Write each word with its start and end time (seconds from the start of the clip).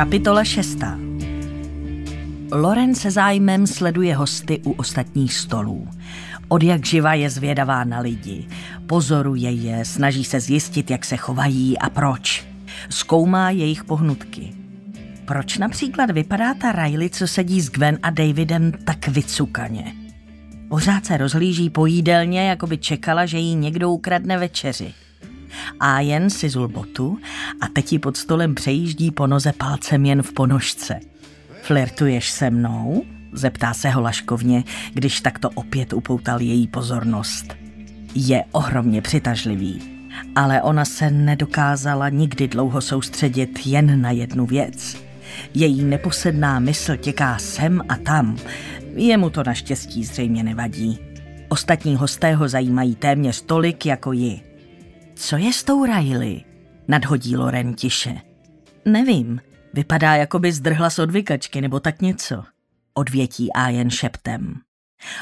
Kapitola 0.00 0.44
6. 0.44 0.78
Loren 2.52 2.94
se 2.94 3.10
zájmem 3.10 3.66
sleduje 3.66 4.16
hosty 4.16 4.60
u 4.64 4.70
ostatních 4.70 5.34
stolů. 5.34 5.88
Od 6.48 6.62
jak 6.62 6.86
živa 6.86 7.14
je 7.14 7.30
zvědavá 7.30 7.84
na 7.84 8.00
lidi. 8.00 8.48
Pozoruje 8.86 9.50
je, 9.50 9.84
snaží 9.84 10.24
se 10.24 10.40
zjistit, 10.40 10.90
jak 10.90 11.04
se 11.04 11.16
chovají 11.16 11.78
a 11.78 11.90
proč. 11.90 12.46
Zkoumá 12.88 13.50
jejich 13.50 13.84
pohnutky. 13.84 14.54
Proč 15.24 15.58
například 15.58 16.10
vypadá 16.10 16.54
ta 16.54 16.72
Riley, 16.72 17.10
co 17.10 17.28
sedí 17.28 17.60
s 17.60 17.70
Gwen 17.70 17.98
a 18.02 18.10
Davidem, 18.10 18.72
tak 18.84 19.08
vycukaně? 19.08 19.94
Pořád 20.68 21.06
se 21.06 21.16
rozhlíží 21.16 21.70
po 21.70 21.86
jídelně, 21.86 22.48
jako 22.48 22.66
by 22.66 22.78
čekala, 22.78 23.26
že 23.26 23.38
jí 23.38 23.54
někdo 23.54 23.90
ukradne 23.90 24.38
večeři. 24.38 24.94
A 25.80 26.00
jen 26.00 26.30
si 26.30 26.48
zul 26.48 26.68
botu 26.68 27.18
a 27.60 27.68
teď 27.68 27.92
ji 27.92 27.98
pod 27.98 28.16
stolem 28.16 28.54
přejíždí 28.54 29.10
po 29.10 29.26
noze 29.26 29.52
palcem 29.52 30.06
jen 30.06 30.22
v 30.22 30.32
ponožce. 30.32 31.00
Flirtuješ 31.62 32.30
se 32.30 32.50
mnou? 32.50 33.04
Zeptá 33.32 33.74
se 33.74 33.90
ho 33.90 34.00
laškovně, 34.00 34.64
když 34.94 35.20
takto 35.20 35.50
opět 35.50 35.92
upoutal 35.92 36.40
její 36.40 36.66
pozornost. 36.66 37.56
Je 38.14 38.44
ohromně 38.52 39.02
přitažlivý, 39.02 39.82
ale 40.36 40.62
ona 40.62 40.84
se 40.84 41.10
nedokázala 41.10 42.08
nikdy 42.08 42.48
dlouho 42.48 42.80
soustředit 42.80 43.66
jen 43.66 44.00
na 44.00 44.10
jednu 44.10 44.46
věc. 44.46 44.96
Její 45.54 45.84
neposedná 45.84 46.58
mysl 46.58 46.96
těká 46.96 47.38
sem 47.38 47.82
a 47.88 47.96
tam. 47.96 48.38
Jemu 48.94 49.30
to 49.30 49.44
naštěstí 49.44 50.04
zřejmě 50.04 50.42
nevadí. 50.42 50.98
Ostatní 51.48 51.96
hosté 51.96 52.34
ho 52.34 52.48
zajímají 52.48 52.94
téměř 52.94 53.42
tolik 53.42 53.86
jako 53.86 54.12
ji. 54.12 54.49
Co 55.20 55.36
je 55.36 55.52
s 55.52 55.64
tou 55.64 55.84
Riley? 55.84 56.44
Nadhodí 56.88 57.36
Loren 57.36 57.74
tiše. 57.74 58.20
Nevím, 58.84 59.40
vypadá, 59.74 60.14
jako 60.14 60.38
by 60.38 60.52
zdrhla 60.52 60.90
z 60.90 60.98
odvykačky 60.98 61.60
nebo 61.60 61.80
tak 61.80 62.02
něco. 62.02 62.44
Odvětí 62.94 63.52
a 63.52 63.68
jen 63.68 63.90
šeptem. 63.90 64.54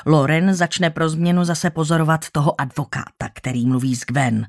Loren 0.06 0.54
začne 0.54 0.91
pro 0.91 1.08
změnu 1.08 1.44
zase 1.44 1.70
pozorovat 1.70 2.30
toho 2.30 2.60
advokáta, 2.60 3.28
který 3.34 3.66
mluví 3.66 3.96
s 3.96 4.00
Gwen. 4.00 4.46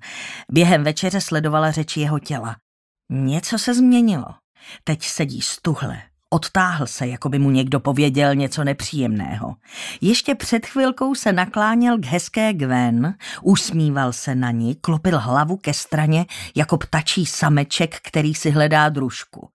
Během 0.52 0.84
večeře 0.84 1.22
sledovala 1.22 1.72
řeči 1.72 2.00
jeho 2.00 2.20
těla. 2.20 2.56
Něco 3.10 3.60
se 3.60 3.74
změnilo. 3.74 4.28
Teď 4.84 5.04
sedí 5.04 5.42
stuhle, 5.42 6.02
Odtáhl 6.34 6.88
se, 6.88 7.08
jako 7.08 7.30
by 7.30 7.40
mu 7.40 7.50
někdo 7.50 7.80
pověděl 7.80 8.36
něco 8.36 8.64
nepříjemného. 8.64 9.56
Ještě 10.02 10.36
před 10.36 10.66
chvilkou 10.66 11.16
se 11.16 11.34
nakláněl 11.34 11.98
k 11.98 12.06
hezké 12.06 12.54
Gwen, 12.54 13.18
usmíval 13.42 14.14
se 14.14 14.36
na 14.36 14.52
ní, 14.52 14.76
klopil 14.76 15.20
hlavu 15.20 15.58
ke 15.58 15.74
straně 15.74 16.26
jako 16.56 16.78
ptačí 16.78 17.26
sameček, 17.26 18.00
který 18.04 18.34
si 18.34 18.52
hledá 18.52 18.90
družku. 18.90 19.50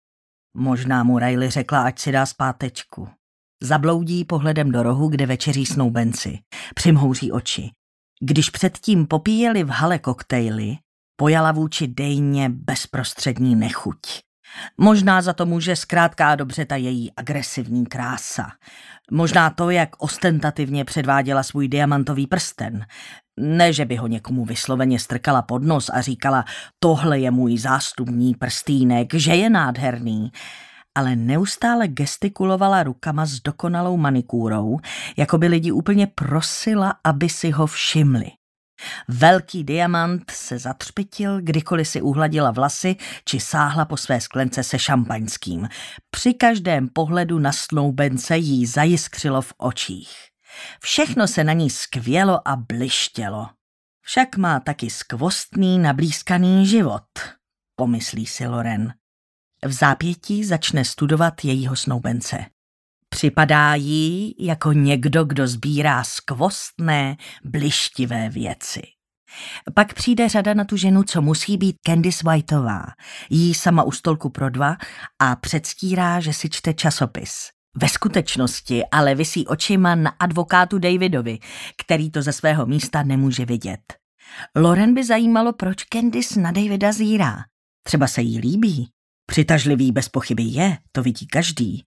Možná 0.57 1.03
mu 1.05 1.19
Riley 1.19 1.51
řekla, 1.51 1.83
ať 1.83 1.99
si 1.99 2.13
dá 2.13 2.27
zpátečku. 2.27 3.09
Zabloudí 3.63 4.25
pohledem 4.25 4.73
do 4.73 4.83
rohu, 4.83 5.09
kde 5.09 5.27
večeří 5.27 5.67
snoubenci. 5.67 6.39
Přimhouří 6.75 7.33
oči. 7.33 7.71
Když 8.21 8.51
předtím 8.51 9.07
popíjeli 9.07 9.65
v 9.65 9.69
hale 9.69 9.99
koktejly, 9.99 10.77
pojala 11.17 11.53
vůči 11.53 11.87
Dejně 11.87 12.49
bezprostřední 12.49 13.57
nechuť. 13.57 14.01
Možná 14.79 15.23
za 15.23 15.33
to 15.33 15.47
může 15.47 15.77
zkrátka 15.77 16.31
a 16.31 16.35
dobře 16.35 16.65
ta 16.65 16.77
její 16.77 17.13
agresivní 17.17 17.87
krása. 17.87 18.51
Možná 19.11 19.51
to, 19.51 19.71
jak 19.71 19.89
ostentativně 19.99 20.85
předváděla 20.85 21.43
svůj 21.43 21.69
diamantový 21.69 22.27
prsten. 22.27 22.87
Ne, 23.41 23.73
že 23.73 23.85
by 23.85 23.97
ho 23.97 24.07
někomu 24.07 24.45
vysloveně 24.45 24.99
strkala 24.99 25.43
pod 25.43 25.63
nos 25.63 25.91
a 25.95 26.01
říkala, 26.01 26.45
tohle 26.79 27.19
je 27.19 27.31
můj 27.31 27.59
zástupní 27.59 28.35
prstýnek, 28.35 29.15
že 29.15 29.35
je 29.35 29.51
nádherný, 29.51 30.33
ale 30.95 31.17
neustále 31.17 31.89
gestikulovala 31.89 32.83
rukama 32.83 33.27
s 33.27 33.41
dokonalou 33.41 33.97
manikúrou, 33.97 34.79
jako 35.17 35.39
by 35.39 35.47
lidi 35.47 35.73
úplně 35.73 36.07
prosila, 36.07 36.95
aby 37.05 37.29
si 37.29 37.51
ho 37.51 37.67
všimli. 37.67 38.31
Velký 39.09 39.65
diamant 39.65 40.31
se 40.31 40.59
zatřpitil, 40.59 41.41
kdykoliv 41.41 41.89
si 41.89 42.03
uhladila 42.03 42.51
vlasy 42.51 42.97
či 43.25 43.41
sáhla 43.41 43.85
po 43.85 43.97
své 43.97 44.21
sklence 44.21 44.63
se 44.63 44.79
šampaňským. 44.79 45.69
Při 46.11 46.35
každém 46.35 46.89
pohledu 46.89 47.39
na 47.39 47.53
snoubence 47.53 48.37
jí 48.37 48.67
zajiskřilo 48.67 49.43
v 49.43 49.53
očích. 49.57 50.11
Všechno 50.81 51.29
se 51.29 51.45
na 51.45 51.53
ní 51.53 51.71
skvělo 51.71 52.49
a 52.49 52.57
blištělo. 52.57 53.49
Však 54.03 54.37
má 54.37 54.61
taky 54.61 54.91
skvostný, 54.91 55.79
nablízkaný 55.79 56.67
život, 56.67 57.05
pomyslí 57.77 58.27
si 58.27 58.47
Loren. 58.47 58.95
V 59.65 59.73
zápětí 59.73 60.45
začne 60.45 60.85
studovat 60.85 61.45
jejího 61.45 61.77
snoubence. 61.77 62.54
Připadá 63.15 63.75
jí 63.75 64.35
jako 64.39 64.73
někdo, 64.73 65.25
kdo 65.25 65.47
sbírá 65.47 66.05
skvostné, 66.05 67.17
blištivé 67.45 68.29
věci. 68.29 68.83
Pak 69.75 69.95
přijde 69.95 70.29
řada 70.29 70.55
na 70.55 70.65
tu 70.65 70.77
ženu, 70.77 71.03
co 71.03 71.23
musí 71.23 71.57
být 71.57 71.77
Candice 71.87 72.31
Whiteová. 72.31 72.85
Jí 73.31 73.55
sama 73.55 73.83
u 73.83 73.93
stolku 73.93 74.31
pro 74.31 74.51
dva 74.51 74.77
a 75.19 75.37
předstírá, 75.37 76.21
že 76.21 76.33
si 76.33 76.49
čte 76.51 76.75
časopis. 76.75 77.49
Ve 77.77 77.89
skutečnosti 77.89 78.83
ale 78.93 79.15
vysí 79.15 79.47
očima 79.47 79.95
na 79.95 80.11
advokátu 80.11 80.79
Davidovi, 80.79 81.39
který 81.85 82.11
to 82.11 82.23
ze 82.23 82.33
svého 82.33 82.67
místa 82.67 83.03
nemůže 83.03 83.45
vidět. 83.45 83.81
Loren 84.57 84.95
by 84.95 85.05
zajímalo, 85.05 85.53
proč 85.53 85.85
Candice 85.85 86.41
na 86.41 86.53
Davida 86.53 86.93
zírá. 86.93 87.37
Třeba 87.83 88.07
se 88.07 88.23
jí 88.23 88.39
líbí, 88.39 88.89
Přitažlivý 89.35 89.93
bez 89.93 90.09
pochyby 90.09 90.43
je, 90.43 90.79
to 90.93 91.03
vidí 91.03 91.27
každý. 91.27 91.85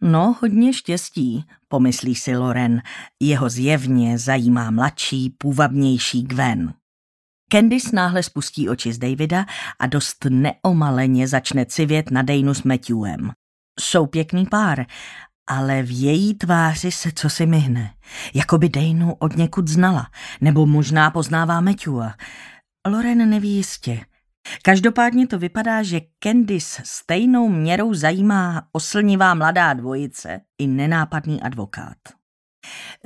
No, 0.00 0.36
hodně 0.40 0.72
štěstí, 0.72 1.44
pomyslí 1.68 2.14
si 2.14 2.36
Loren. 2.36 2.82
Jeho 3.20 3.48
zjevně 3.48 4.18
zajímá 4.18 4.70
mladší, 4.70 5.34
půvabnější 5.38 6.22
Gwen. 6.22 6.74
Candice 7.52 7.96
náhle 7.96 8.22
spustí 8.22 8.68
oči 8.68 8.92
z 8.92 8.98
Davida 8.98 9.46
a 9.78 9.86
dost 9.86 10.26
neomaleně 10.30 11.28
začne 11.28 11.66
civět 11.66 12.10
na 12.10 12.22
Dejnu 12.22 12.54
s 12.54 12.62
Matthewem. 12.62 13.30
Jsou 13.80 14.06
pěkný 14.06 14.46
pár, 14.46 14.86
ale 15.48 15.82
v 15.82 16.00
její 16.00 16.34
tváři 16.34 16.92
se 16.92 17.10
co 17.14 17.30
si 17.30 17.46
myhne. 17.46 17.94
Jako 18.34 18.58
by 18.58 18.68
Dejnu 18.68 19.14
od 19.14 19.36
někud 19.36 19.68
znala, 19.68 20.06
nebo 20.40 20.66
možná 20.66 21.10
poznává 21.10 21.60
Matthewa. 21.60 22.14
Loren 22.88 23.30
neví 23.30 23.50
jistě. 23.50 24.00
Každopádně 24.62 25.26
to 25.26 25.38
vypadá, 25.38 25.82
že 25.82 26.00
Candice 26.22 26.82
stejnou 26.84 27.48
měrou 27.48 27.94
zajímá 27.94 28.68
oslnivá 28.72 29.34
mladá 29.34 29.72
dvojice 29.72 30.40
i 30.58 30.66
nenápadný 30.66 31.42
advokát. 31.42 31.96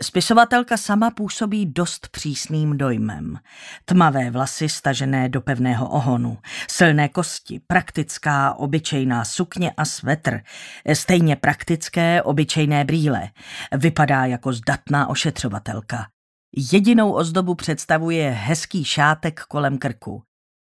Spisovatelka 0.01 0.77
sama 0.77 1.11
působí 1.11 1.67
dost 1.67 2.09
přísným 2.09 2.79
dojmem. 2.79 3.39
Tmavé 3.85 4.31
vlasy 4.31 4.69
stažené 4.69 5.29
do 5.29 5.41
pevného 5.41 5.89
ohonu, 5.89 6.39
silné 6.71 7.09
kosti, 7.09 7.61
praktická 7.67 8.55
obyčejná 8.55 9.25
sukně 9.25 9.73
a 9.77 9.85
svetr, 9.85 10.41
stejně 10.93 11.37
praktické 11.37 12.23
obyčejné 12.23 12.85
brýle. 12.85 13.29
Vypadá 13.77 14.25
jako 14.25 14.53
zdatná 14.53 15.07
ošetřovatelka. 15.07 16.07
Jedinou 16.73 17.13
ozdobu 17.13 17.55
představuje 17.55 18.31
hezký 18.31 18.85
šátek 18.85 19.41
kolem 19.41 19.79
krku. 19.79 20.23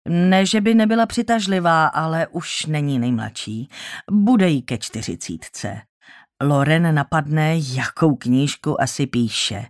Ne, 0.08 0.46
že 0.46 0.60
by 0.60 0.74
nebyla 0.74 1.06
přitažlivá, 1.06 1.86
ale 1.86 2.26
už 2.26 2.66
není 2.66 2.98
nejmladší. 2.98 3.68
Bude 4.10 4.48
jí 4.48 4.62
ke 4.62 4.78
čtyřicítce. 4.78 5.80
Loren 6.42 6.94
napadne, 6.94 7.54
jakou 7.58 8.16
knížku 8.16 8.82
asi 8.82 9.06
píše. 9.06 9.66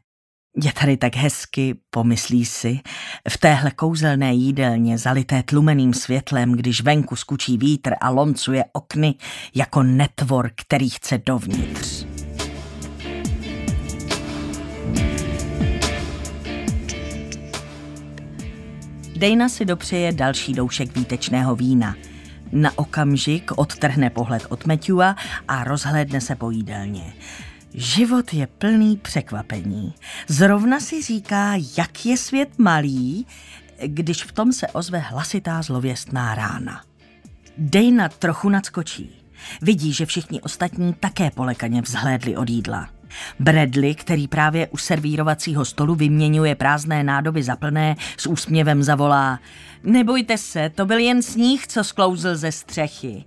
Je 0.65 0.73
tady 0.73 0.97
tak 0.97 1.17
hezky, 1.17 1.75
pomyslí 1.91 2.45
si, 2.45 2.81
v 3.31 3.39
téhle 3.39 3.71
kouzelné 3.71 4.35
jídelně 4.35 4.99
zalité 4.99 5.43
tlumeným 5.43 5.95
světlem, 5.95 6.53
když 6.53 6.81
venku 6.81 7.17
skučí 7.17 7.59
vítr 7.59 7.95
a 8.01 8.11
loncuje 8.11 8.65
okny 8.73 9.15
jako 9.55 9.83
netvor, 9.83 10.51
který 10.57 10.91
chce 10.91 11.19
dovnitř. 11.27 12.22
Dejna 19.23 19.49
si 19.49 19.65
dopřeje 19.65 20.13
další 20.13 20.53
doušek 20.53 20.97
výtečného 20.97 21.57
vína. 21.57 21.97
Na 22.53 22.79
okamžik 22.79 23.51
odtrhne 23.57 24.11
pohled 24.11 24.47
od 24.49 24.67
Matthewa 24.67 25.17
a 25.49 25.65
rozhlédne 25.65 26.21
se 26.21 26.37
po 26.37 26.51
jídelně. 26.51 27.13
Život 27.75 28.35
je 28.35 28.47
plný 28.47 28.97
překvapení. 28.97 29.95
Zrovna 30.29 30.81
si 30.81 31.03
říká, 31.03 31.55
jak 31.79 32.07
je 32.07 32.17
svět 32.17 32.59
malý, 32.59 33.27
když 33.87 34.25
v 34.25 34.33
tom 34.33 34.53
se 34.53 34.67
ozve 34.67 34.99
hlasitá 34.99 35.63
zlověstná 35.63 36.35
rána. 36.35 36.83
Dejna 37.59 38.09
trochu 38.09 38.49
nadskočí. 38.49 39.11
Vidí, 39.61 39.93
že 39.93 40.07
všichni 40.07 40.41
ostatní 40.41 40.95
také 40.95 41.31
polekaně 41.31 41.83
vzhlédli 41.83 42.37
od 42.37 42.51
jídla. 42.51 42.89
Bradley, 43.39 43.95
který 43.95 44.29
právě 44.29 44.69
u 44.69 44.77
servírovacího 44.77 45.65
stolu 45.65 45.95
vyměňuje 45.95 46.55
prázdné 46.55 47.05
nádoby 47.05 47.43
za 47.43 47.57
plné, 47.57 47.97
s 48.17 48.27
úsměvem 48.27 48.83
zavolá 48.83 49.39
Nebojte 49.85 50.39
se, 50.39 50.71
to 50.71 50.87
byl 50.87 50.99
jen 50.99 51.23
sníh, 51.23 51.67
co 51.67 51.85
sklouzl 51.85 52.37
ze 52.37 52.53
střechy. 52.53 53.25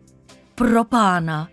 Pro 0.56 0.84
pána, 0.84 1.48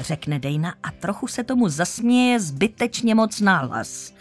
řekne 0.00 0.38
Dejna 0.38 0.74
a 0.82 0.90
trochu 0.90 1.26
se 1.26 1.44
tomu 1.44 1.68
zasměje 1.68 2.40
zbytečně 2.40 3.14
moc 3.14 3.40
náhlas. 3.40 4.12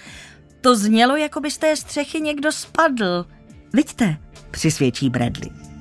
To 0.61 0.75
znělo, 0.75 1.15
jako 1.15 1.39
by 1.39 1.51
z 1.51 1.57
té 1.57 1.75
střechy 1.75 2.21
někdo 2.21 2.51
spadl. 2.51 3.25
Vidíte, 3.73 4.17
přisvědčí 4.51 5.09
Bradley. 5.09 5.72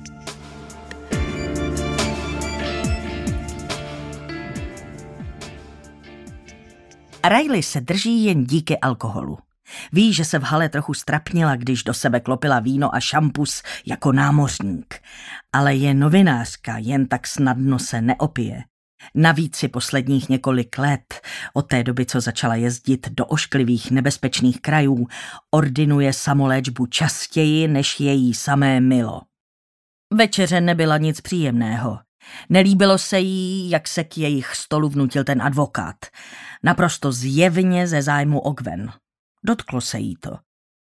Riley 7.29 7.63
se 7.63 7.81
drží 7.81 8.25
jen 8.25 8.43
díky 8.43 8.77
alkoholu. 8.77 9.37
Ví, 9.93 10.13
že 10.13 10.25
se 10.25 10.39
v 10.39 10.43
hale 10.43 10.69
trochu 10.69 10.93
strapnila, 10.93 11.55
když 11.55 11.83
do 11.83 11.93
sebe 11.93 12.19
klopila 12.19 12.59
víno 12.59 12.95
a 12.95 12.99
šampus 12.99 13.63
jako 13.85 14.11
námořník. 14.11 14.95
Ale 15.53 15.75
je 15.75 15.93
novinářka, 15.93 16.77
jen 16.77 17.07
tak 17.07 17.27
snadno 17.27 17.79
se 17.79 18.01
neopije. 18.01 18.63
Navíc 19.15 19.55
si 19.55 19.67
posledních 19.67 20.29
několik 20.29 20.77
let, 20.77 21.21
od 21.53 21.61
té 21.61 21.83
doby, 21.83 22.05
co 22.05 22.21
začala 22.21 22.55
jezdit 22.55 23.09
do 23.09 23.25
ošklivých 23.25 23.91
nebezpečných 23.91 24.61
krajů, 24.61 25.07
ordinuje 25.51 26.13
samoléčbu 26.13 26.85
častěji 26.85 27.67
než 27.67 27.99
její 27.99 28.33
samé 28.33 28.81
milo. 28.81 29.21
Večeře 30.13 30.61
nebyla 30.61 30.97
nic 30.97 31.21
příjemného. 31.21 31.99
Nelíbilo 32.49 32.97
se 32.97 33.19
jí, 33.19 33.69
jak 33.69 33.87
se 33.87 34.03
k 34.03 34.17
jejich 34.17 34.55
stolu 34.55 34.89
vnutil 34.89 35.23
ten 35.23 35.41
advokát. 35.41 35.95
Naprosto 36.63 37.11
zjevně 37.11 37.87
ze 37.87 38.01
zájmu 38.01 38.39
Ogven. 38.39 38.91
Dotklo 39.45 39.81
se 39.81 39.99
jí 39.99 40.15
to. 40.15 40.37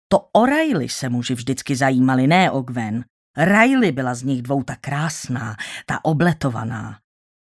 To 0.08 0.30
o 0.34 0.46
Riley 0.46 0.90
se 0.90 1.10
muži 1.10 1.34
vždycky 1.34 1.76
zajímali, 1.76 2.28
ne 2.28 2.52
Ogven. 2.52 3.06
Riley 3.38 3.92
byla 3.92 4.16
z 4.16 4.24
nich 4.24 4.42
dvou 4.42 4.64
ta 4.64 4.76
krásná, 4.76 5.56
ta 5.86 6.06
obletovaná. 6.06 7.00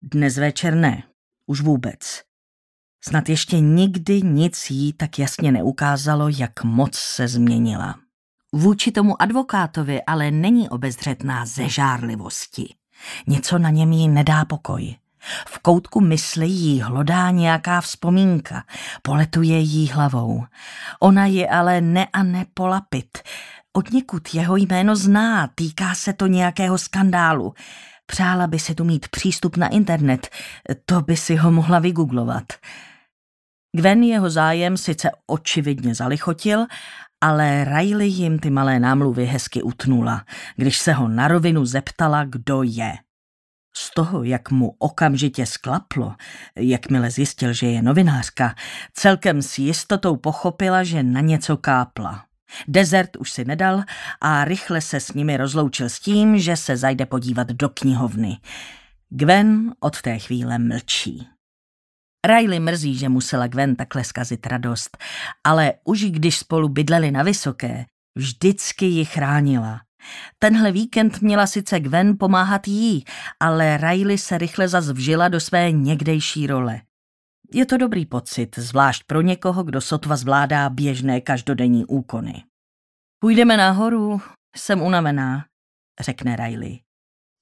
Dnes 0.02 0.36
večer 0.36 0.74
ne, 0.74 1.02
už 1.46 1.60
vůbec. 1.60 2.22
Snad 3.04 3.28
ještě 3.28 3.60
nikdy 3.60 4.22
nic 4.22 4.70
jí 4.70 4.92
tak 4.92 5.18
jasně 5.18 5.52
neukázalo, 5.52 6.28
jak 6.28 6.64
moc 6.64 6.94
se 6.94 7.28
změnila. 7.28 7.94
Vůči 8.52 8.92
tomu 8.92 9.22
advokátovi 9.22 10.02
ale 10.02 10.30
není 10.30 10.68
obezřetná 10.68 11.46
ze 11.46 11.68
žárlivosti. 11.68 12.74
Něco 13.26 13.58
na 13.58 13.70
něm 13.70 13.92
jí 13.92 14.08
nedá 14.08 14.44
pokoj. 14.44 14.96
V 15.48 15.58
koutku 15.58 16.00
mysli 16.00 16.46
jí 16.46 16.80
hlodá 16.80 17.30
nějaká 17.30 17.80
vzpomínka, 17.80 18.64
poletuje 19.02 19.58
jí 19.58 19.88
hlavou. 19.88 20.44
Ona 21.00 21.26
je 21.26 21.48
ale 21.48 21.80
ne 21.80 22.06
a 22.12 22.22
ne 22.22 22.46
polapit. 22.54 23.18
Od 23.72 23.90
někud 23.90 24.34
jeho 24.34 24.56
jméno 24.56 24.96
zná, 24.96 25.48
týká 25.54 25.94
se 25.94 26.12
to 26.12 26.26
nějakého 26.26 26.78
skandálu. 26.78 27.54
Přála 28.06 28.46
by 28.46 28.58
si 28.58 28.74
tu 28.74 28.84
mít 28.84 29.08
přístup 29.08 29.56
na 29.56 29.68
internet, 29.68 30.28
to 30.84 31.00
by 31.00 31.16
si 31.16 31.36
ho 31.36 31.50
mohla 31.50 31.78
vygooglovat. 31.78 32.44
Gwen 33.76 34.02
jeho 34.02 34.30
zájem 34.30 34.76
sice 34.76 35.10
očividně 35.26 35.94
zalichotil, 35.94 36.66
ale 37.20 37.64
Riley 37.64 38.08
jim 38.08 38.38
ty 38.38 38.50
malé 38.50 38.80
námluvy 38.80 39.26
hezky 39.26 39.62
utnula, 39.62 40.24
když 40.56 40.78
se 40.78 40.92
ho 40.92 41.08
na 41.08 41.28
rovinu 41.28 41.66
zeptala, 41.66 42.24
kdo 42.24 42.62
je. 42.62 42.92
Z 43.76 43.94
toho, 43.94 44.24
jak 44.24 44.50
mu 44.50 44.74
okamžitě 44.78 45.46
sklaplo, 45.46 46.14
jakmile 46.56 47.10
zjistil, 47.10 47.52
že 47.52 47.66
je 47.66 47.82
novinářka, 47.82 48.54
celkem 48.92 49.42
s 49.42 49.58
jistotou 49.58 50.16
pochopila, 50.16 50.84
že 50.84 51.02
na 51.02 51.20
něco 51.20 51.56
kápla. 51.56 52.24
Desert 52.68 53.16
už 53.16 53.30
si 53.32 53.44
nedal 53.44 53.82
a 54.20 54.44
rychle 54.44 54.80
se 54.80 55.00
s 55.00 55.12
nimi 55.12 55.36
rozloučil 55.36 55.88
s 55.88 56.00
tím, 56.00 56.38
že 56.38 56.56
se 56.56 56.76
zajde 56.76 57.06
podívat 57.06 57.48
do 57.48 57.68
knihovny. 57.68 58.36
Gwen 59.08 59.74
od 59.80 60.02
té 60.02 60.18
chvíle 60.18 60.58
mlčí. 60.58 61.28
Riley 62.26 62.60
mrzí, 62.60 62.98
že 62.98 63.08
musela 63.08 63.46
Gwen 63.46 63.76
takhle 63.76 64.04
zkazit 64.04 64.46
radost, 64.46 64.98
ale 65.44 65.72
už 65.84 66.04
když 66.04 66.38
spolu 66.38 66.68
bydleli 66.68 67.10
na 67.10 67.22
Vysoké, 67.22 67.86
vždycky 68.16 68.86
ji 68.86 69.04
chránila. 69.04 69.80
Tenhle 70.38 70.72
víkend 70.72 71.20
měla 71.20 71.46
sice 71.46 71.80
Gwen 71.80 72.18
pomáhat 72.18 72.68
jí, 72.68 73.04
ale 73.40 73.76
Riley 73.76 74.18
se 74.18 74.38
rychle 74.38 74.68
zas 74.68 74.90
vžila 74.90 75.28
do 75.28 75.40
své 75.40 75.72
někdejší 75.72 76.46
role. 76.46 76.80
Je 77.54 77.66
to 77.66 77.76
dobrý 77.76 78.06
pocit, 78.06 78.58
zvlášť 78.58 79.04
pro 79.06 79.20
někoho, 79.20 79.62
kdo 79.62 79.80
sotva 79.80 80.16
zvládá 80.16 80.70
běžné 80.70 81.20
každodenní 81.20 81.84
úkony. 81.84 82.44
Půjdeme 83.18 83.56
nahoru, 83.56 84.20
jsem 84.56 84.82
unavená, 84.82 85.44
řekne 86.00 86.36
Riley. 86.36 86.80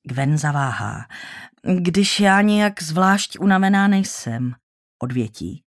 Gwen 0.09 0.39
zaváhá. 0.39 1.07
Když 1.81 2.21
já 2.21 2.41
nějak 2.41 2.83
zvlášť 2.83 3.39
unavená 3.39 3.89
nejsem, 3.89 4.55
odvětí. 5.03 5.63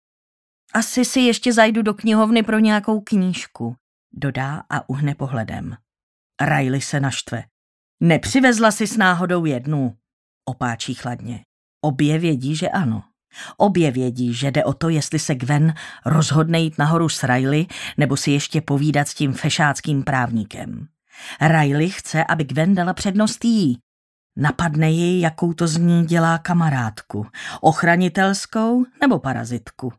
Asi 0.74 1.06
si 1.06 1.20
ještě 1.20 1.54
zajdu 1.54 1.82
do 1.82 1.94
knihovny 1.94 2.44
pro 2.44 2.60
nějakou 2.60 3.02
knížku, 3.02 3.76
dodá 4.14 4.64
a 4.70 4.90
uhne 4.90 5.16
pohledem. 5.16 5.78
Riley 6.42 6.82
se 6.82 7.00
naštve. 7.00 7.44
Nepřivezla 8.00 8.72
si 8.72 8.88
s 8.88 8.98
náhodou 8.98 9.46
jednu, 9.46 9.98
opáčí 10.46 10.94
chladně. 10.94 11.44
Obě 11.82 12.20
vědí, 12.20 12.56
že 12.56 12.70
ano. 12.70 13.04
Obě 13.58 13.92
vědí, 13.92 14.34
že 14.34 14.52
jde 14.52 14.64
o 14.64 14.74
to, 14.74 14.90
jestli 14.90 15.20
se 15.20 15.36
Gwen 15.36 15.74
rozhodne 16.06 16.60
jít 16.60 16.78
nahoru 16.78 17.10
s 17.10 17.24
Riley 17.24 17.66
nebo 17.98 18.18
si 18.18 18.32
ještě 18.32 18.62
povídat 18.62 19.08
s 19.08 19.14
tím 19.14 19.34
fešáckým 19.34 20.04
právníkem. 20.04 20.88
Riley 21.42 21.90
chce, 21.90 22.24
aby 22.24 22.44
Gwen 22.44 22.76
dala 22.76 22.94
přednost 22.94 23.46
jí. 23.46 23.78
Napadne 24.40 24.92
ji, 24.92 25.22
jakou 25.22 25.54
to 25.54 25.68
z 25.68 25.78
ní 25.78 26.06
dělá 26.06 26.38
kamarádku. 26.38 27.28
Ochranitelskou 27.62 28.86
nebo 29.02 29.20
parazitku. 29.20 29.94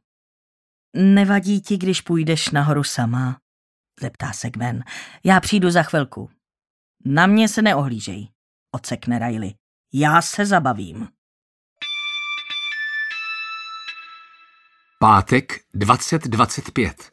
Nevadí 0.97 1.61
ti, 1.61 1.77
když 1.77 2.01
půjdeš 2.01 2.51
nahoru 2.51 2.85
sama? 2.85 3.41
Zeptá 4.01 4.33
se 4.33 4.51
Gwen. 4.51 4.85
Já 5.25 5.41
přijdu 5.41 5.71
za 5.71 5.83
chvilku. 5.83 6.31
Na 7.05 7.27
mě 7.27 7.49
se 7.49 7.63
neohlížej, 7.63 8.29
odsekne 8.75 9.19
Riley. 9.19 9.55
Já 9.93 10.23
se 10.23 10.47
zabavím. 10.47 11.09
Pátek 14.99 15.61
2025 15.75 17.13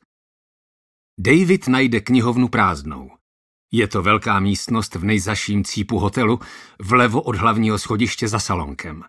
David 1.19 1.67
najde 1.67 2.01
knihovnu 2.01 2.47
prázdnou. 2.47 3.09
Je 3.71 3.87
to 3.87 4.01
velká 4.01 4.39
místnost 4.39 4.95
v 4.95 5.03
nejzaším 5.03 5.63
cípu 5.63 5.99
hotelu, 5.99 6.39
vlevo 6.81 7.21
od 7.21 7.35
hlavního 7.35 7.79
schodiště 7.79 8.27
za 8.27 8.39
salonkem. 8.39 9.03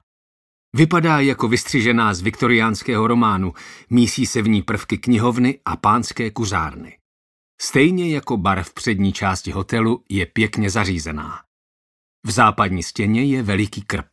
Vypadá 0.75 1.21
jako 1.21 1.49
vystřižená 1.49 2.15
z 2.15 2.21
viktoriánského 2.21 3.07
románu, 3.07 3.55
mísí 3.91 4.27
se 4.27 4.43
v 4.43 4.49
ní 4.49 4.62
prvky 4.62 4.99
knihovny 4.99 5.61
a 5.65 5.77
pánské 5.77 6.31
kuřárny. 6.31 6.99
Stejně 7.61 8.15
jako 8.15 8.37
bar 8.37 8.62
v 8.62 8.75
přední 8.75 9.12
části 9.12 9.50
hotelu 9.50 10.05
je 10.09 10.27
pěkně 10.27 10.71
zařízená. 10.71 11.41
V 12.27 12.31
západní 12.31 12.83
stěně 12.83 13.25
je 13.25 13.43
veliký 13.43 13.83
krb. 13.83 14.07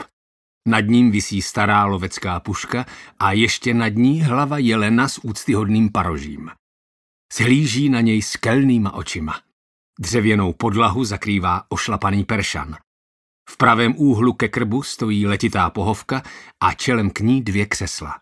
Nad 0.67 0.81
ním 0.81 1.11
visí 1.11 1.41
stará 1.41 1.85
lovecká 1.85 2.39
puška 2.39 2.85
a 3.19 3.31
ještě 3.31 3.73
nad 3.73 3.87
ní 3.87 4.21
hlava 4.21 4.57
jelena 4.57 5.07
s 5.07 5.23
úctyhodným 5.23 5.91
parožím. 5.91 6.51
Shlíží 7.33 7.89
na 7.89 8.01
něj 8.01 8.21
skelnýma 8.21 8.93
očima. 8.93 9.41
Dřevěnou 9.99 10.53
podlahu 10.53 11.03
zakrývá 11.03 11.63
ošlapaný 11.69 12.23
peršan. 12.23 12.75
V 13.49 13.57
pravém 13.57 13.93
úhlu 13.97 14.33
ke 14.33 14.47
krbu 14.47 14.83
stojí 14.83 15.27
letitá 15.27 15.69
pohovka 15.69 16.23
a 16.59 16.73
čelem 16.73 17.09
k 17.09 17.19
ní 17.19 17.41
dvě 17.41 17.65
křesla. 17.65 18.19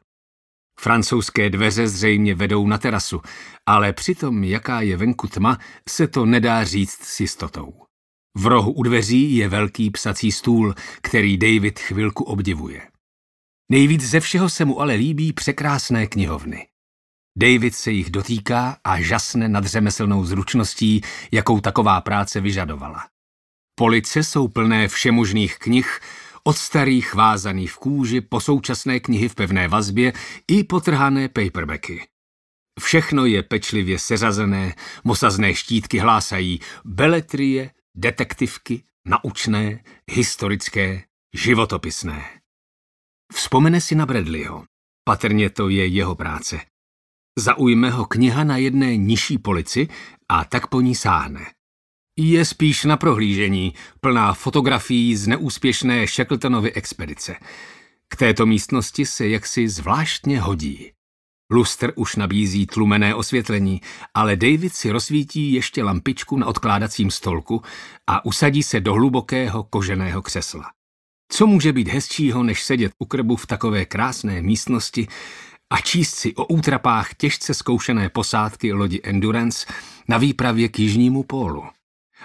Francouzské 0.79 1.49
dveře 1.49 1.87
zřejmě 1.87 2.35
vedou 2.35 2.67
na 2.67 2.77
terasu, 2.77 3.21
ale 3.65 3.93
přitom, 3.93 4.43
jaká 4.43 4.81
je 4.81 4.97
venku 4.97 5.27
tma, 5.27 5.57
se 5.89 6.07
to 6.07 6.25
nedá 6.25 6.63
říct 6.63 7.03
s 7.03 7.19
jistotou. 7.19 7.73
V 8.37 8.47
rohu 8.47 8.71
u 8.71 8.83
dveří 8.83 9.35
je 9.35 9.47
velký 9.47 9.89
psací 9.89 10.31
stůl, 10.31 10.75
který 11.01 11.37
David 11.37 11.79
chvilku 11.79 12.23
obdivuje. 12.23 12.91
Nejvíc 13.71 14.01
ze 14.03 14.19
všeho 14.19 14.49
se 14.49 14.65
mu 14.65 14.81
ale 14.81 14.93
líbí 14.93 15.33
překrásné 15.33 16.07
knihovny. 16.07 16.67
David 17.37 17.75
se 17.75 17.91
jich 17.91 18.09
dotýká 18.09 18.77
a 18.83 19.01
žasne 19.01 19.49
nad 19.49 19.65
řemeslnou 19.65 20.25
zručností, 20.25 21.01
jakou 21.31 21.59
taková 21.59 22.01
práce 22.01 22.41
vyžadovala. 22.41 23.07
Police 23.75 24.23
jsou 24.23 24.47
plné 24.47 24.87
všemožných 24.87 25.59
knih, 25.59 25.99
od 26.43 26.57
starých 26.57 27.13
vázaných 27.13 27.71
v 27.71 27.77
kůži 27.77 28.21
po 28.21 28.39
současné 28.39 28.99
knihy 28.99 29.29
v 29.29 29.35
pevné 29.35 29.67
vazbě 29.67 30.13
i 30.47 30.63
potrhané 30.63 31.29
paperbacky. 31.29 32.07
Všechno 32.79 33.25
je 33.25 33.43
pečlivě 33.43 33.99
seřazené, 33.99 34.75
mosazné 35.03 35.55
štítky 35.55 35.99
hlásají 35.99 36.59
beletrie, 36.85 37.71
detektivky, 37.95 38.83
naučné, 39.05 39.83
historické, 40.11 41.03
životopisné. 41.33 42.41
Vzpomene 43.33 43.81
si 43.81 43.95
na 43.95 44.05
Bradleyho. 44.05 44.65
Patrně 45.03 45.49
to 45.49 45.69
je 45.69 45.87
jeho 45.87 46.15
práce. 46.15 46.72
Zaujme 47.39 47.89
ho 47.89 48.05
kniha 48.05 48.43
na 48.43 48.57
jedné 48.57 48.97
nižší 48.97 49.37
polici 49.37 49.87
a 50.29 50.45
tak 50.45 50.67
po 50.67 50.81
ní 50.81 50.95
sáhne. 50.95 51.45
Je 52.17 52.45
spíš 52.45 52.83
na 52.83 52.97
prohlížení, 52.97 53.73
plná 54.01 54.33
fotografií 54.33 55.15
z 55.15 55.27
neúspěšné 55.27 56.07
Shackletonovy 56.07 56.73
expedice. 56.73 57.35
K 58.07 58.15
této 58.15 58.45
místnosti 58.45 59.05
se 59.05 59.27
jaksi 59.27 59.69
zvláštně 59.69 60.41
hodí. 60.41 60.91
Lustr 61.51 61.93
už 61.95 62.15
nabízí 62.15 62.65
tlumené 62.65 63.15
osvětlení, 63.15 63.81
ale 64.13 64.35
David 64.35 64.73
si 64.73 64.91
rozsvítí 64.91 65.53
ještě 65.53 65.83
lampičku 65.83 66.37
na 66.37 66.47
odkládacím 66.47 67.11
stolku 67.11 67.61
a 68.07 68.25
usadí 68.25 68.63
se 68.63 68.79
do 68.79 68.93
hlubokého 68.93 69.63
koženého 69.63 70.21
křesla. 70.21 70.71
Co 71.31 71.47
může 71.47 71.73
být 71.73 71.87
hezčího, 71.87 72.43
než 72.43 72.63
sedět 72.63 72.91
u 72.99 73.05
krbu 73.05 73.35
v 73.35 73.47
takové 73.47 73.85
krásné 73.85 74.41
místnosti 74.41 75.07
a 75.69 75.81
číst 75.81 76.15
si 76.15 76.35
o 76.35 76.45
útrapách 76.45 77.13
těžce 77.13 77.53
zkoušené 77.53 78.09
posádky 78.09 78.73
lodi 78.73 79.01
Endurance 79.03 79.65
na 80.07 80.17
výpravě 80.17 80.69
k 80.69 80.79
jižnímu 80.79 81.23
pólu. 81.23 81.63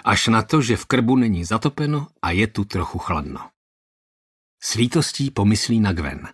Až 0.03 0.27
na 0.27 0.41
to, 0.41 0.61
že 0.61 0.77
v 0.77 0.85
krbu 0.85 1.15
není 1.15 1.45
zatopeno 1.45 2.07
a 2.21 2.31
je 2.31 2.47
tu 2.47 2.65
trochu 2.65 2.99
chladno. 2.99 3.49
S 4.63 4.73
lítostí 4.73 5.31
pomyslí 5.31 5.79
na 5.79 5.93
Gwen. 5.93 6.27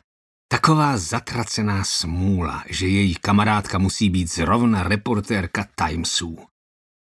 Taková 0.48 0.98
zatracená 0.98 1.84
smůla, 1.84 2.64
že 2.70 2.88
její 2.88 3.16
kamarádka 3.16 3.78
musí 3.78 4.10
být 4.10 4.32
zrovna 4.32 4.84
reportérka 4.84 5.68
Timesů. 5.76 6.38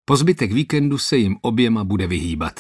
Po 0.06 0.16
zbytek 0.16 0.52
víkendu 0.52 0.98
se 0.98 1.18
jim 1.18 1.38
oběma 1.42 1.84
bude 1.84 2.08
vyhýbat. 2.08 2.60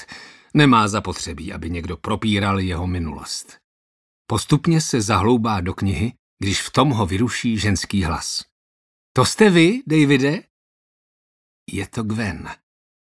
Nemá 0.53 0.87
zapotřebí, 0.87 1.53
aby 1.53 1.69
někdo 1.69 1.97
propíral 1.97 2.59
jeho 2.59 2.87
minulost. 2.87 3.57
Postupně 4.27 4.81
se 4.81 5.01
zahloubá 5.01 5.61
do 5.61 5.73
knihy, 5.73 6.13
když 6.39 6.61
v 6.61 6.71
tom 6.71 6.89
ho 6.89 7.05
vyruší 7.05 7.57
ženský 7.57 8.03
hlas. 8.03 8.45
To 9.13 9.25
jste 9.25 9.49
vy, 9.49 9.81
Davide? 9.87 10.43
Je 11.71 11.87
to 11.87 12.03
Gwen. 12.03 12.49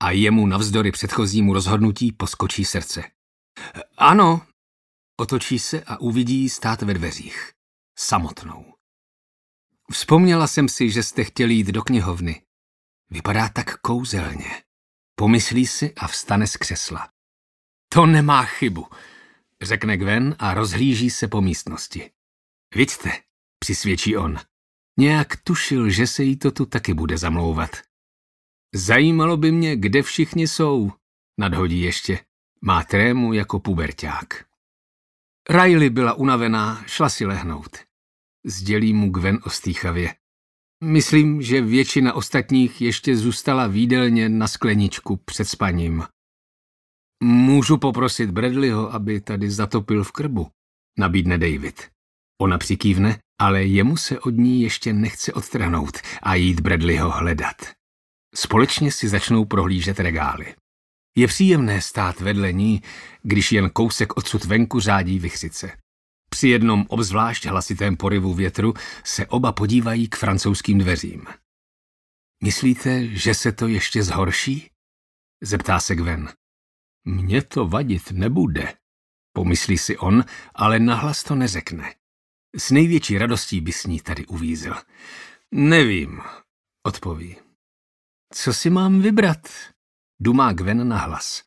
A 0.03 0.11
jemu 0.11 0.47
navzdory 0.47 0.91
předchozímu 0.91 1.53
rozhodnutí 1.53 2.11
poskočí 2.11 2.65
srdce. 2.65 3.03
Ano. 3.97 4.47
Otočí 5.19 5.59
se 5.59 5.83
a 5.83 5.97
uvidí 5.97 6.49
stát 6.49 6.81
ve 6.81 6.93
dveřích 6.93 7.51
samotnou. 7.99 8.73
Vzpomněla 9.91 10.47
jsem 10.47 10.69
si, 10.69 10.91
že 10.91 11.03
jste 11.03 11.23
chtěli 11.23 11.53
jít 11.53 11.67
do 11.67 11.81
knihovny. 11.81 12.41
Vypadá 13.09 13.49
tak 13.49 13.77
kouzelně. 13.77 14.63
Pomyslí 15.15 15.67
si 15.67 15.93
a 15.95 16.07
vstane 16.07 16.47
z 16.47 16.57
křesla. 16.57 17.11
To 17.89 18.05
nemá 18.05 18.45
chybu, 18.45 18.87
řekne 19.61 19.97
Gwen 19.97 20.35
a 20.39 20.53
rozhlíží 20.53 21.09
se 21.09 21.27
po 21.27 21.41
místnosti. 21.41 22.11
Vidíte, 22.75 23.26
přisvědčí 23.59 24.17
on. 24.17 24.37
Nějak 24.99 25.35
tušil, 25.43 25.89
že 25.89 26.07
se 26.07 26.23
jí 26.23 26.37
to 26.37 26.51
tu 26.51 26.65
taky 26.65 26.93
bude 26.93 27.17
zamlouvat. 27.17 27.69
Zajímalo 28.75 29.37
by 29.37 29.51
mě, 29.51 29.75
kde 29.75 30.03
všichni 30.03 30.47
jsou, 30.47 30.91
nadhodí 31.39 31.81
ještě. 31.81 32.19
Má 32.61 32.83
trému 32.83 33.33
jako 33.33 33.59
puberták. 33.59 34.45
Riley 35.49 35.89
byla 35.89 36.13
unavená, 36.13 36.83
šla 36.87 37.09
si 37.09 37.25
lehnout. 37.25 37.77
Sdělí 38.45 38.93
mu 38.93 39.09
Gwen 39.09 39.39
ostýchavě. 39.43 40.15
Myslím, 40.83 41.41
že 41.41 41.61
většina 41.61 42.13
ostatních 42.13 42.81
ještě 42.81 43.17
zůstala 43.17 43.67
výdelně 43.67 44.29
na 44.29 44.47
skleničku 44.47 45.17
před 45.17 45.45
spaním. 45.45 46.03
Můžu 47.23 47.77
poprosit 47.77 48.31
Bradleyho, 48.31 48.93
aby 48.93 49.21
tady 49.21 49.51
zatopil 49.51 50.03
v 50.03 50.11
krbu, 50.11 50.47
nabídne 50.97 51.37
David. 51.37 51.89
Ona 52.41 52.57
přikývne, 52.57 53.19
ale 53.39 53.63
jemu 53.63 53.97
se 53.97 54.19
od 54.19 54.35
ní 54.35 54.61
ještě 54.61 54.93
nechce 54.93 55.33
odtrhnout 55.33 55.97
a 56.21 56.35
jít 56.35 56.59
Bradleyho 56.59 57.11
hledat. 57.11 57.55
Společně 58.35 58.91
si 58.91 59.09
začnou 59.09 59.45
prohlížet 59.45 59.99
regály. 59.99 60.55
Je 61.17 61.27
příjemné 61.27 61.81
stát 61.81 62.19
vedle 62.19 62.53
ní, 62.53 62.81
když 63.23 63.51
jen 63.51 63.69
kousek 63.69 64.17
odsud 64.17 64.45
venku 64.45 64.79
řádí 64.79 65.19
vychřice. 65.19 65.77
Při 66.29 66.47
jednom 66.47 66.85
obzvlášť 66.89 67.45
hlasitém 67.45 67.97
poryvu 67.97 68.33
větru 68.33 68.73
se 69.03 69.25
oba 69.25 69.51
podívají 69.51 70.07
k 70.07 70.15
francouzským 70.15 70.77
dveřím. 70.77 71.25
Myslíte, 72.43 73.07
že 73.07 73.33
se 73.33 73.51
to 73.51 73.67
ještě 73.67 74.03
zhorší? 74.03 74.69
Zeptá 75.43 75.79
se 75.79 75.95
Gwen. 75.95 76.29
Mně 77.05 77.41
to 77.41 77.67
vadit 77.67 78.11
nebude, 78.11 78.73
pomyslí 79.33 79.77
si 79.77 79.97
on, 79.97 80.25
ale 80.55 80.79
nahlas 80.79 81.23
to 81.23 81.35
neřekne. 81.35 81.95
S 82.57 82.71
největší 82.71 83.17
radostí 83.17 83.61
by 83.61 83.71
s 83.71 83.85
ní 83.85 84.01
tady 84.01 84.25
uvízl. 84.25 84.73
Nevím, 85.51 86.21
odpoví. 86.85 87.35
Co 88.33 88.53
si 88.53 88.69
mám 88.69 89.01
vybrat? 89.01 89.49
Dumá 90.21 90.53
Gwen 90.53 90.87
na 90.87 90.97
hlas. 90.97 91.43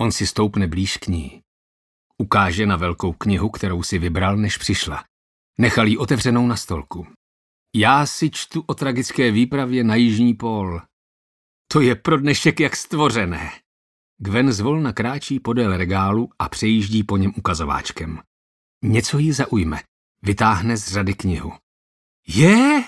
On 0.00 0.12
si 0.12 0.26
stoupne 0.26 0.66
blíž 0.66 0.96
k 0.96 1.06
ní. 1.06 1.42
Ukáže 2.18 2.66
na 2.66 2.76
velkou 2.76 3.12
knihu, 3.12 3.50
kterou 3.50 3.82
si 3.82 3.98
vybral, 3.98 4.36
než 4.36 4.56
přišla. 4.56 5.04
Nechal 5.58 5.86
ji 5.86 5.96
otevřenou 5.96 6.46
na 6.46 6.56
stolku. 6.56 7.06
Já 7.76 8.06
si 8.06 8.30
čtu 8.30 8.64
o 8.66 8.74
tragické 8.74 9.30
výpravě 9.30 9.84
na 9.84 9.94
Jižní 9.94 10.34
pól. 10.34 10.82
To 11.72 11.80
je 11.80 11.94
pro 11.94 12.16
dnešek 12.16 12.60
jak 12.60 12.76
stvořené. 12.76 13.50
Gwen 14.18 14.52
zvolna 14.52 14.92
kráčí 14.92 15.40
podél 15.40 15.76
regálu 15.76 16.30
a 16.38 16.48
přejíždí 16.48 17.04
po 17.04 17.16
něm 17.16 17.32
ukazováčkem. 17.36 18.20
Něco 18.84 19.18
jí 19.18 19.32
zaujme. 19.32 19.80
Vytáhne 20.24 20.76
z 20.76 20.88
řady 20.88 21.14
knihu. 21.14 21.52
Je, 22.26 22.84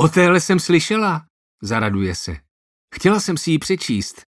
o 0.00 0.08
téhle 0.08 0.40
jsem 0.40 0.60
slyšela, 0.60 1.26
zaraduje 1.62 2.14
se. 2.14 2.36
Chtěla 2.94 3.20
jsem 3.20 3.36
si 3.36 3.50
ji 3.50 3.58
přečíst. 3.58 4.22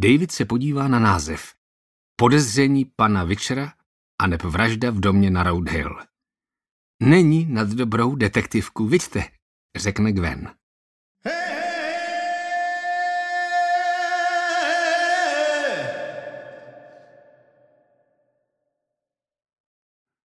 David 0.00 0.32
se 0.32 0.44
podívá 0.44 0.88
na 0.88 0.98
název. 0.98 1.54
Podezření 2.16 2.84
pana 2.84 3.24
Vichera 3.24 3.72
a 4.20 4.26
neb 4.26 4.42
vražda 4.42 4.90
v 4.90 5.00
domě 5.00 5.30
na 5.30 5.42
Road 5.42 5.68
Hill. 5.68 5.98
Není 7.02 7.46
nad 7.46 7.68
dobrou 7.68 8.16
detektivku, 8.16 8.86
vidíte, 8.86 9.24
řekne 9.76 10.12
Gwen. 10.12 10.57